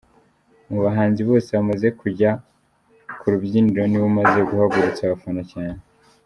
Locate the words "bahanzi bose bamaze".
0.85-1.87